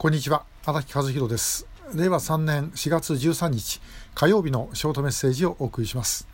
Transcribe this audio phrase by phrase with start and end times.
[0.00, 0.46] こんにちは。
[0.64, 1.66] 荒木和弘です。
[1.94, 3.82] 令和3年4月13日
[4.14, 6.26] 火曜日のショートメッセージをお送りします。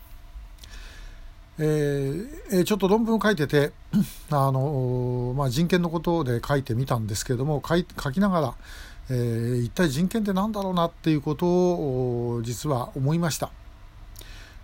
[1.59, 3.73] えー、ちょっと論文を書いてて
[4.31, 7.83] あの、まあ、人権のことで書いてみたんですけれども書書
[8.13, 8.55] きながら、
[9.09, 13.51] えー、一体人権って何だろうなっていうことを実は思いました、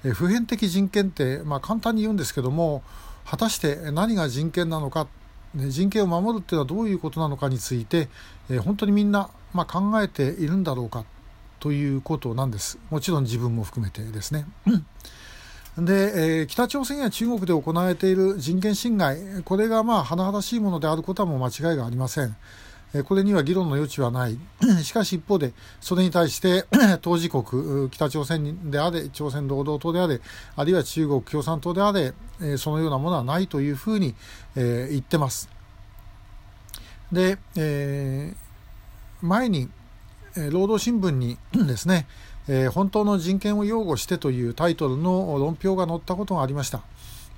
[0.06, 2.82] えー、普遍的人権って、まあ、簡単に言うんですけども
[3.26, 5.10] 果たして何が人権なのか
[5.56, 8.10] ね、人権を守るっていうのはどういうことなのかについて、
[8.50, 11.06] えー、本当にみんな、まあ、考えているんだろうか
[11.60, 12.80] ということなんです。
[12.90, 14.46] もちろん自分も含めてですね。
[15.78, 22.36] で、えー、北朝鮮や中国で行われている人権侵害、これがまあ甚だしいものであることはもう間違いがありません。
[23.06, 24.38] これには議論の余地はない。
[24.84, 26.66] しかし一方で、それに対して
[27.02, 30.22] 当事国、北朝鮮であれ、朝鮮労働党であれ、
[30.56, 34.16] あるいは中国共産党であれ、えそのようなものはないというふうに
[34.56, 35.50] え言ってます。
[37.12, 38.34] で、え、
[39.22, 39.70] 前に、
[40.36, 42.08] え労働新聞に ですね、
[42.48, 46.82] え、本当の人権を擁護してというタイトルの論評が載ったことがありました。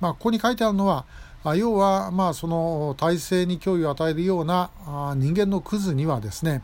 [0.00, 1.04] まあ、ここに書いてあるのは、
[1.54, 4.70] 要は、まあ、その体制に脅威を与えるような
[5.16, 6.62] 人間のクズにはですね、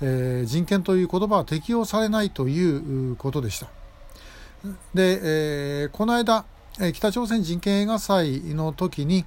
[0.00, 3.66] えー、人権という言葉は適用されないということでした。
[4.94, 5.20] で、
[5.82, 6.44] えー、この間、
[6.94, 9.24] 北朝鮮人権映画祭の時に、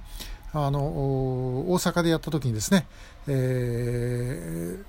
[0.52, 2.86] あの大阪でやった時にですね、
[3.26, 4.84] えー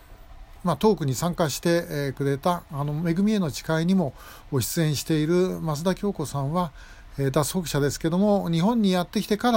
[0.63, 4.13] まあ、トークに参加してくれたあの「めぐみへの誓い」にも
[4.51, 6.71] 出演している増田京子さんは
[7.17, 9.51] 脱北者ですけども日本にやってきてか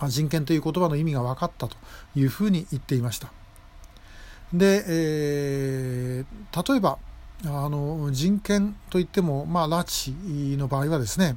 [0.00, 1.76] ら人権という言葉の意味が分かったと
[2.14, 3.32] いうふうに言っていました。
[4.52, 6.98] で、えー、例えば
[7.46, 11.36] あの人権といっても、まあ、拉致の場合はですね、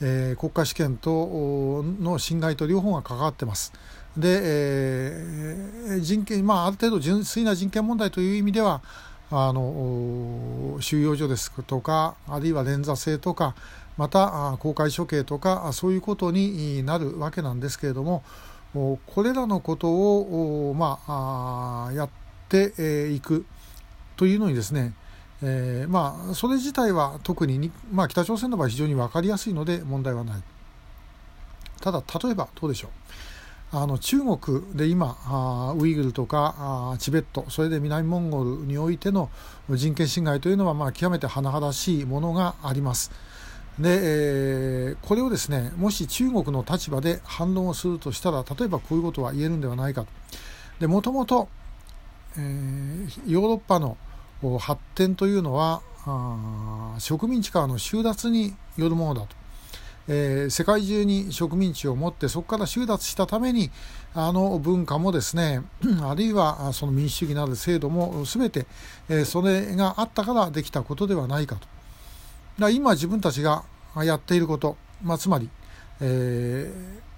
[0.00, 3.72] えー、国家試験との侵害と両方が関わってます。
[4.16, 8.82] で、えー、人権、まあ、ある程度純粋な人権問題という意味では
[9.30, 13.54] あの収容所ですとかあるいは連座制とか
[13.96, 18.24] また公開処刑とかそういうことになるわけなんですけれども
[18.72, 22.08] これらのことを、まあ、やっ
[22.48, 23.44] ていく
[24.16, 24.94] というのにですね
[25.42, 30.42] えー、まあそれ自体は特にまあ、北朝鮮の場合非常に分かりやすいので問題はない
[31.80, 32.90] ただ例えばどうでしょう
[33.72, 36.54] あの中国で今あウイグルとか
[36.92, 39.30] あチベットそれで南モンゴルにおいての
[39.70, 43.12] 人権侵害というのは、まあ、極めて甚だしいものがあります。
[43.78, 50.04] で、えー、これをですねもし中国の立場で反論をするとしたら例えばこういうことは言えるんではないか
[50.80, 50.88] と。
[50.88, 51.48] もともと、
[52.36, 53.98] ヨーロッパの
[54.58, 55.82] 発展というのは
[56.98, 59.40] 植民地からの収奪によるものだと。
[60.08, 63.70] えー、世界中に植民地を持ってそこから収奪したために
[64.12, 65.62] あの文化もですね
[66.02, 68.66] あるいはその民主主義なる制度も全て、
[69.08, 71.68] えー、それがあったからできたことではないかと。
[72.58, 73.62] だ今自分たちが
[73.96, 75.48] やっていること、まあ、つまり、
[76.00, 77.09] えー、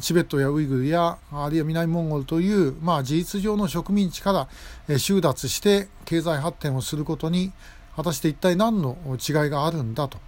[0.00, 4.48] チベットやウイグルやあるいは南モンゴルという、まあ、事実上の植民地か
[4.88, 7.52] ら収奪して経済発展をすることに
[7.96, 10.18] 果たして一体何の違いがあるんだと。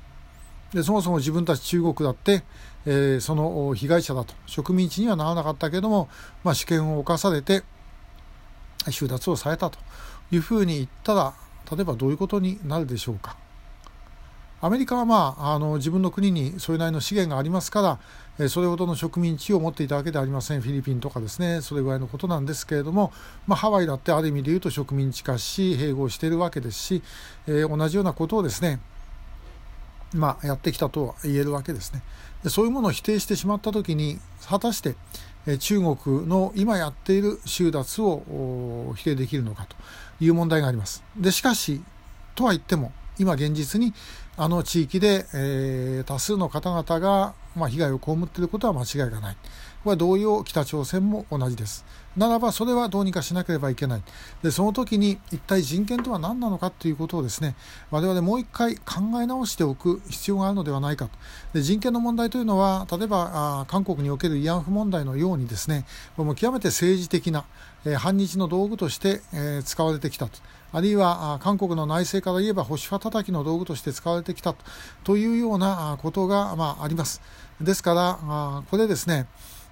[0.73, 2.43] でそもそも自分たち中国だって、
[2.87, 6.09] えー、その被害者だと植民地にはならなかったけども、
[6.45, 7.63] まあ、主権を侵されて
[8.91, 9.79] 収奪をされたと
[10.31, 11.35] いうふうに言ったら
[11.71, 13.37] 例えばどういうことになるでしょうか。
[14.61, 17.99] アメリカは、まあ、あの自分の国にそれなりの資源がありますから、
[18.39, 20.61] えそれほどの植民地を持っていたわけではありません。
[20.61, 21.61] フィリピンとかですね。
[21.61, 23.13] それぐらいのことなんですけれども、
[23.47, 27.03] まあ、ハワイだってある意味で言うと植民地化し併合しているわけですし、
[27.47, 28.81] え、同じようなことをですね
[30.15, 32.03] まあ、やってきたとは言えるわけですね。
[32.43, 34.19] でそういうものを否定してしまった時に
[34.49, 34.95] 果たして
[35.59, 39.77] 中国の今やっている収奪を否定できるのかと
[40.21, 41.03] いう問題があります。
[41.17, 41.83] でしかし
[42.35, 43.95] とは言っても今現実に
[44.39, 49.37] あの地域で、えー、多数の方々が、まあ、被害を被っていることは間違いがない。
[49.83, 51.87] これは同様北朝鮮も同じです。
[52.17, 54.03] ならばそれはどうにかしなければいけない。
[54.43, 57.55] で、その時に一体人権とは何なのかということをですね、
[57.91, 61.13] 我々もう一回考え直しておく必要があるのではないかと。
[61.55, 63.31] で人権の問題というのは、例えば
[63.61, 65.87] あ韓国における慰安婦問題のようにですね、
[66.17, 67.45] これも極めて政治的な、
[67.85, 70.39] えー、反日の道具として、えー、使われてきたと。
[70.73, 74.55] あるいは韓国の内政から言えば保守派叩きの道具として使われてきた
[75.05, 77.21] というようなことが、まあ、あります。
[77.61, 79.27] ですから、あこれですね、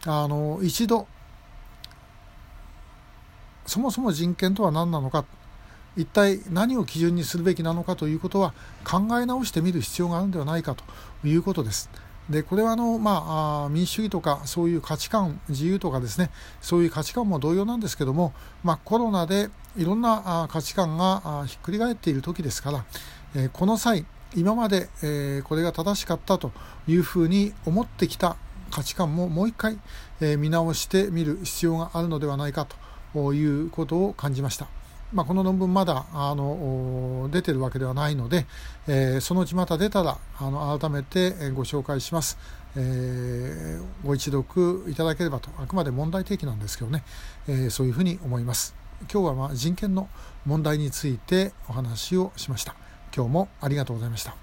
[0.06, 1.06] あの一度、
[3.66, 5.24] そもそも人権とは何なのか、
[5.96, 8.52] 一体何を基準にするべきなのかということは
[8.84, 10.84] 考え直してみる必要があるのではないかと
[11.26, 11.88] いうことです。
[12.28, 16.30] でこれはあの、まあ、民主主義とかそういう価値観自由とかですね
[16.62, 22.84] そういう価値観も同様なんですけども、まあ、コロナでいろんな価値観がひっくり返っている時ですから、
[23.34, 26.52] えこの際今まで、えこれが正しかったと
[26.88, 28.36] いうふうに思ってきた
[28.70, 29.78] 価値観ももう一回、
[30.20, 32.66] え見直してみる必要があるのではないか
[33.14, 34.66] ということを感じました。
[35.14, 38.46] まあ、この論文まだあの出てるわけではないので、
[38.88, 42.36] えー、そのうちまた出たらあの改めてご紹介します、
[42.74, 45.50] えー、ご一読いただければと。
[45.58, 47.04] あくまで問題提起なんですけどね、
[47.46, 48.74] えー、そういうふうに思います。
[49.12, 50.08] 今日はま人権の
[50.46, 52.83] 問題についてお話をしました。
[53.14, 54.34] 今日もありがとうございました。